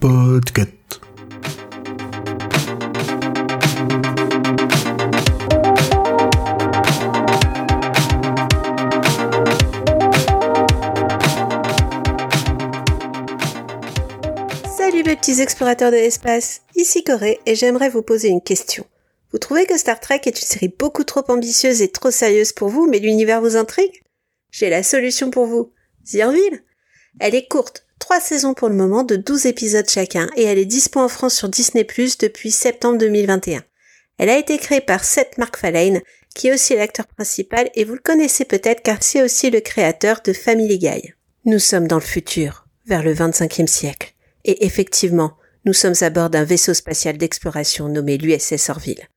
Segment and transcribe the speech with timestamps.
[0.00, 1.00] Podcast.
[14.64, 18.86] Salut mes petits explorateurs de l'espace, ici Corée et j'aimerais vous poser une question.
[19.32, 22.70] Vous trouvez que Star Trek est une série beaucoup trop ambitieuse et trop sérieuse pour
[22.70, 24.02] vous, mais l'univers vous intrigue?
[24.50, 25.72] J'ai la solution pour vous.
[26.06, 26.62] Zirville
[27.20, 30.64] Elle est courte, trois saisons pour le moment de 12 épisodes chacun et elle est
[30.64, 33.62] dispo en France sur Disney Plus depuis septembre 2021.
[34.18, 36.00] Elle a été créée par Seth MacFarlane,
[36.34, 40.20] qui est aussi l'acteur principal et vous le connaissez peut-être car c'est aussi le créateur
[40.24, 41.14] de Family Guy.
[41.44, 44.14] Nous sommes dans le futur, vers le 25e siècle.
[44.44, 49.08] Et effectivement, nous sommes à bord d'un vaisseau spatial d'exploration nommé l'USS Orville.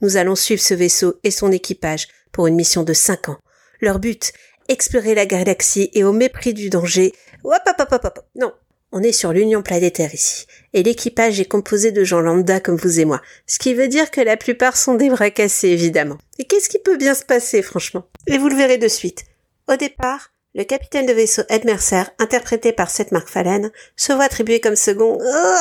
[0.00, 3.38] Nous allons suivre ce vaisseau et son équipage pour une mission de 5 ans.
[3.80, 4.32] Leur but,
[4.68, 7.12] explorer la galaxie et au mépris du danger.
[7.44, 8.24] Hop, hop, hop, hop, hop.
[8.34, 8.52] Non.
[8.94, 10.46] On est sur l'Union planétaire ici.
[10.74, 13.22] Et l'équipage est composé de gens lambda comme vous et moi.
[13.46, 16.18] Ce qui veut dire que la plupart sont des bras cassés, évidemment.
[16.38, 18.04] Et qu'est-ce qui peut bien se passer, franchement?
[18.26, 19.24] Et vous le verrez de suite.
[19.66, 24.60] Au départ, le capitaine de vaisseau Ed Mercer, interprété par Seth MacFarlane, se voit attribuer
[24.60, 25.18] comme second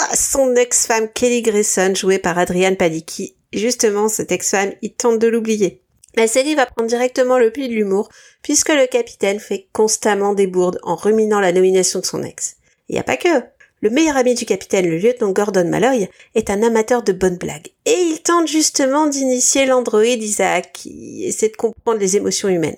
[0.09, 3.37] à son ex-femme Kelly Grayson, jouée par Adrienne Palicki.
[3.53, 5.80] Justement, cette ex-femme, il tente de l'oublier.
[6.15, 8.09] La série va prendre directement le pli de l'humour,
[8.41, 12.57] puisque le capitaine fait constamment des bourdes en ruminant la nomination de son ex.
[12.89, 13.43] Il n'y a pas que.
[13.83, 17.69] Le meilleur ami du capitaine, le lieutenant Gordon Malloy, est un amateur de bonnes blagues.
[17.85, 22.77] Et il tente justement d'initier l'androïde Isaac, qui essaie de comprendre les émotions humaines.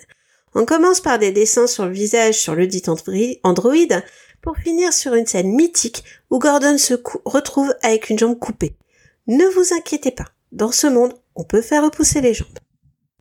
[0.55, 2.83] On commence par des dessins sur le visage sur le dit
[3.43, 4.03] androïde,
[4.41, 6.93] pour finir sur une scène mythique où Gordon se
[7.25, 8.75] retrouve avec une jambe coupée.
[9.27, 12.59] Ne vous inquiétez pas, dans ce monde, on peut faire repousser les jambes.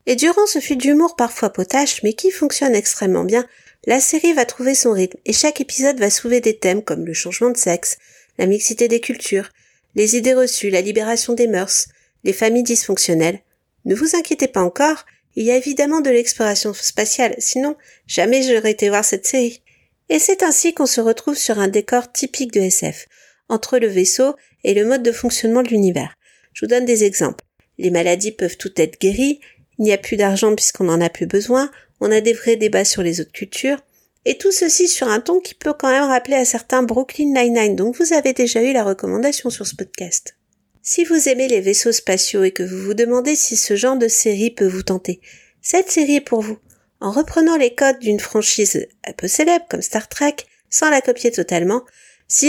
[0.07, 3.47] Et durant ce fil d'humour parfois potache, mais qui fonctionne extrêmement bien,
[3.87, 7.15] la série va trouver son rythme et chaque épisode va soulever des thèmes comme le
[7.15, 7.99] changement de sexe,
[8.39, 9.51] la mixité des cultures,
[9.95, 11.89] les idées reçues, la libération des mœurs,
[12.25, 13.41] les familles dysfonctionnelles.
[13.85, 15.05] Ne vous inquiétez pas encore,
[15.35, 17.77] il y a évidemment de l'exploration spatiale, sinon
[18.07, 19.63] jamais j'aurais été voir cette série.
[20.09, 23.09] Et c'est ainsi qu'on se retrouve sur un décor typique de SF,
[23.49, 26.17] entre le vaisseau et le mode de fonctionnement de l'univers.
[26.53, 27.45] Je vous donne des exemples.
[27.79, 29.41] Les maladies peuvent toutes être guéries,
[29.83, 31.69] il n'y a plus d'argent puisqu'on n'en a plus besoin,
[32.01, 33.81] on a des vrais débats sur les autres cultures,
[34.25, 37.75] et tout ceci sur un ton qui peut quand même rappeler à certains Brooklyn Nine-Nine,
[37.75, 40.37] donc vous avez déjà eu la recommandation sur ce podcast.
[40.83, 44.07] Si vous aimez les vaisseaux spatiaux et que vous vous demandez si ce genre de
[44.07, 45.21] série peut vous tenter,
[45.61, 46.59] cette série est pour vous.
[47.01, 50.37] En reprenant les codes d'une franchise un peu célèbre comme Star Trek,
[50.71, 51.83] sans la copier totalement,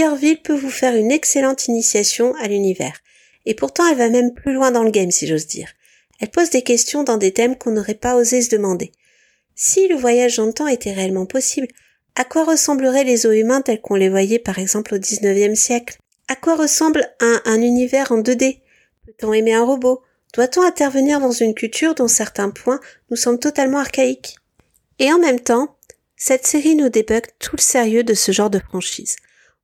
[0.04, 3.00] Orville peut vous faire une excellente initiation à l'univers.
[3.48, 5.70] Et pourtant elle va même plus loin dans le game si j'ose dire.
[6.24, 8.94] Elle pose des questions dans des thèmes qu'on n'aurait pas osé se demander.
[9.56, 11.68] Si le voyage dans le temps était réellement possible,
[12.16, 15.98] à quoi ressembleraient les eaux humains tels qu'on les voyait par exemple au XIXe siècle?
[16.30, 18.62] À quoi ressemble un, un univers en 2D
[19.06, 20.02] Peut-on aimer un robot?
[20.34, 22.80] Doit-on intervenir dans une culture dont certains points
[23.12, 24.38] nous semblent totalement archaïques?
[25.00, 25.76] Et en même temps,
[26.16, 29.18] cette série nous débug tout le sérieux de ce genre de franchise.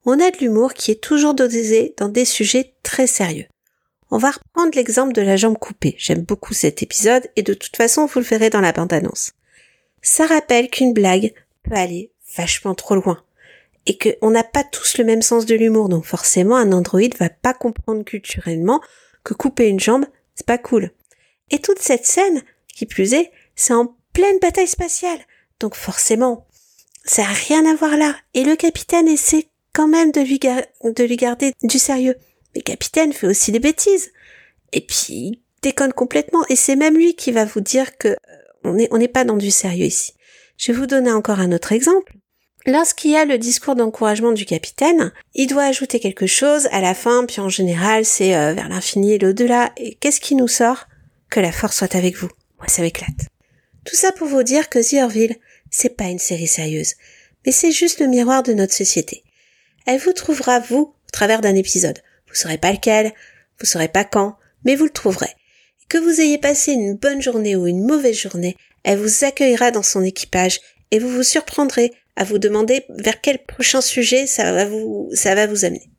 [0.03, 3.45] On a de l'humour qui est toujours dosé dans des sujets très sérieux.
[4.11, 5.95] On va reprendre l'exemple de la jambe coupée.
[5.97, 9.33] J'aime beaucoup cet épisode et de toute façon vous le verrez dans la bande-annonce.
[10.01, 11.33] Ça rappelle qu'une blague
[11.63, 13.21] peut aller vachement trop loin
[13.85, 17.29] et qu'on n'a pas tous le même sens de l'humour, donc forcément un androïde va
[17.29, 18.81] pas comprendre culturellement
[19.23, 20.05] que couper une jambe,
[20.35, 20.91] c'est pas cool.
[21.51, 25.19] Et toute cette scène, qui plus est, c'est en pleine bataille spatiale,
[25.59, 26.47] donc forcément,
[27.03, 28.15] ça a rien à voir là.
[28.33, 32.15] Et le capitaine essaie quand même de lui, de lui garder du sérieux.
[32.55, 34.11] Mais capitaine fait aussi des bêtises.
[34.73, 36.45] Et puis, déconne complètement.
[36.49, 38.15] Et c'est même lui qui va vous dire que euh,
[38.63, 40.13] on n'est on n'est pas dans du sérieux ici.
[40.57, 42.13] Je vais vous donner encore un autre exemple.
[42.65, 46.93] Lorsqu'il y a le discours d'encouragement du capitaine, il doit ajouter quelque chose à la
[46.93, 49.71] fin, puis en général c'est euh, vers l'infini et l'au-delà.
[49.77, 50.87] Et qu'est-ce qui nous sort?
[51.29, 52.29] Que la force soit avec vous.
[52.57, 53.27] Moi ça m'éclate.
[53.85, 55.37] Tout ça pour vous dire que The Orville,
[55.71, 56.95] c'est pas une série sérieuse,
[57.45, 59.23] mais c'est juste le miroir de notre société.
[59.85, 61.99] Elle vous trouvera, vous, au travers d'un épisode.
[62.29, 63.13] Vous saurez pas lequel,
[63.59, 65.35] vous saurez pas quand, mais vous le trouverez.
[65.89, 69.83] Que vous ayez passé une bonne journée ou une mauvaise journée, elle vous accueillera dans
[69.83, 70.61] son équipage
[70.91, 75.35] et vous vous surprendrez à vous demander vers quel prochain sujet ça va vous, ça
[75.35, 75.89] va vous amener.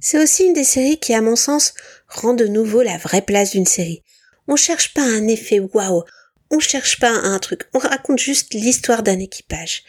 [0.00, 1.74] C'est aussi une des séries qui, à mon sens,
[2.08, 4.02] rend de nouveau la vraie place d'une série.
[4.46, 6.04] On cherche pas un effet waouh,
[6.50, 9.84] on cherche pas un truc, on raconte juste l'histoire d'un équipage.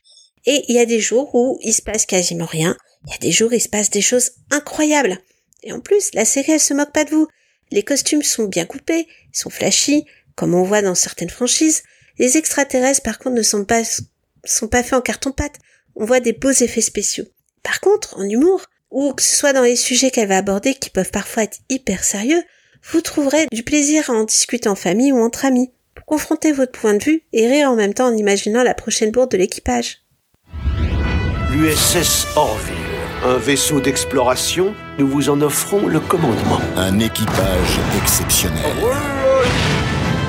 [0.45, 2.75] Et il y a des jours où il se passe quasiment rien,
[3.05, 5.17] il y a des jours où il se passe des choses incroyables.
[5.63, 7.27] Et en plus, la série, elle se moque pas de vous.
[7.71, 11.83] Les costumes sont bien coupés, sont flashy, comme on voit dans certaines franchises.
[12.17, 13.83] Les extraterrestres, par contre, ne sont pas,
[14.45, 15.55] sont pas faits en carton-pâte.
[15.95, 17.25] On voit des beaux effets spéciaux.
[17.63, 20.89] Par contre, en humour, ou que ce soit dans les sujets qu'elle va aborder qui
[20.89, 22.41] peuvent parfois être hyper sérieux,
[22.91, 26.71] vous trouverez du plaisir à en discuter en famille ou entre amis, pour confronter votre
[26.71, 29.99] point de vue et rire en même temps en imaginant la prochaine bourde de l'équipage.
[32.35, 32.78] Orville,
[33.25, 36.59] un vaisseau d'exploration, nous vous en offrons le commandement.
[36.77, 38.63] Un équipage exceptionnel,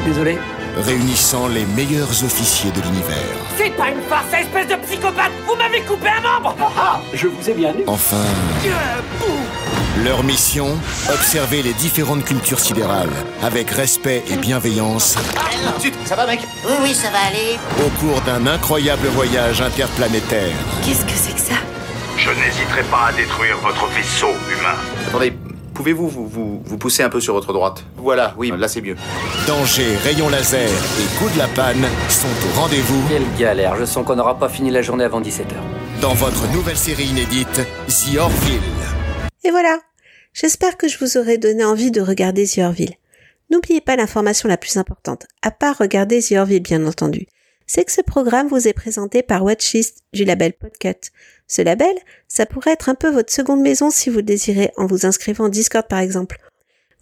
[0.05, 0.39] Désolé.
[0.85, 3.17] réunissant les meilleurs officiers de l'univers.
[3.57, 7.51] C'est pas une farce, espèce de psychopathe Vous m'avez coupé un membre Ah, je vous
[7.51, 7.85] ai bien eu.
[7.87, 8.17] Enfin,
[10.05, 10.77] leur mission,
[11.13, 13.11] observer les différentes cultures sidérales
[13.43, 15.17] avec respect et bienveillance
[16.07, 16.41] Ça va, mec?
[16.67, 17.59] Oui, oui, ça va aller.
[17.85, 20.57] au cours d'un incroyable voyage interplanétaire.
[20.85, 21.61] Qu'est-ce que c'est que ça?
[22.23, 24.77] Je n'hésiterai pas à détruire votre vaisseau humain.
[25.09, 25.33] Attendez,
[25.75, 27.85] pouvez-vous vous, vous, vous pousser un peu sur votre droite?
[27.97, 28.97] Voilà, oui, là c'est mieux.
[29.47, 34.05] Danger, rayons laser et coup de la panne sont au rendez-vous Quelle galère, je sens
[34.07, 35.55] qu'on n'aura pas fini la journée avant 17h.
[36.03, 38.61] dans votre nouvelle série inédite, The Orville.
[39.45, 39.79] Et voilà
[40.35, 42.95] J'espère que je vous aurai donné envie de regarder The Orville.
[43.51, 47.27] N'oubliez pas l'information la plus importante, à part regarder The Orville bien entendu,
[47.67, 51.11] c'est que ce programme vous est présenté par Watchlist du label Podcut.
[51.51, 51.97] Ce label,
[52.29, 55.47] ça pourrait être un peu votre seconde maison si vous le désirez en vous inscrivant
[55.47, 56.39] en Discord par exemple.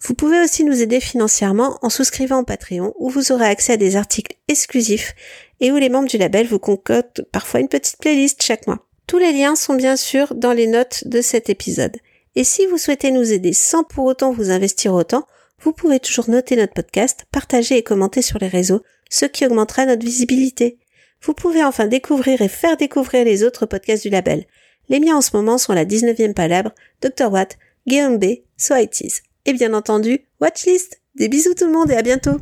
[0.01, 3.77] Vous pouvez aussi nous aider financièrement en souscrivant au Patreon où vous aurez accès à
[3.77, 5.13] des articles exclusifs
[5.59, 8.87] et où les membres du label vous concoctent parfois une petite playlist chaque mois.
[9.05, 11.97] Tous les liens sont bien sûr dans les notes de cet épisode.
[12.35, 15.27] Et si vous souhaitez nous aider sans pour autant vous investir autant,
[15.61, 18.81] vous pouvez toujours noter notre podcast, partager et commenter sur les réseaux,
[19.11, 20.79] ce qui augmentera notre visibilité.
[21.21, 24.45] Vous pouvez enfin découvrir et faire découvrir les autres podcasts du label.
[24.87, 26.71] Les miens en ce moment sont la 19e Palabre,
[27.01, 27.31] Dr.
[27.31, 27.57] Watt,
[27.87, 28.75] Guillaume B, So.
[28.75, 31.01] Et bien entendu, Watchlist.
[31.15, 32.37] Des bisous tout le monde et à bientôt